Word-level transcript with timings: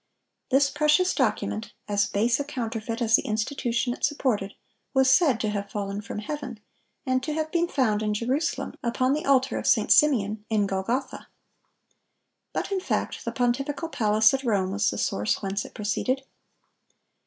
This 0.49 0.71
precious 0.71 1.13
document—as 1.13 2.07
base 2.07 2.39
a 2.39 2.43
counterfeit 2.43 3.03
as 3.03 3.15
the 3.15 3.21
institution 3.21 3.93
it 3.93 4.03
supported—was 4.03 5.07
said 5.07 5.39
to 5.41 5.49
have 5.51 5.69
fallen 5.69 6.01
from 6.01 6.17
heaven, 6.17 6.59
and 7.05 7.21
to 7.21 7.33
have 7.35 7.51
been 7.51 7.67
found 7.67 8.01
in 8.01 8.15
Jerusalem, 8.15 8.73
upon 8.81 9.13
the 9.13 9.25
altar 9.27 9.59
of 9.59 9.67
St. 9.67 9.91
Simeon, 9.91 10.43
in 10.49 10.65
Golgotha. 10.65 11.27
But 12.51 12.71
in 12.71 12.79
fact, 12.79 13.25
the 13.25 13.31
pontifical 13.31 13.89
palace 13.89 14.33
at 14.33 14.41
Rome 14.43 14.71
was 14.71 14.89
the 14.89 14.97
source 14.97 15.43
whence 15.43 15.65
it 15.65 15.75
proceeded. 15.75 16.23